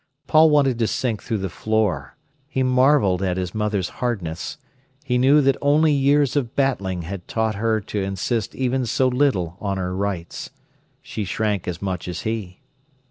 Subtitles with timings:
[0.25, 2.15] Paul wanted to sink through the floor.
[2.47, 4.57] He marvelled at his mother's hardness.
[5.03, 9.57] He knew that only years of battling had taught her to insist even so little
[9.59, 10.49] on her rights.
[11.03, 12.61] She shrank as much as he.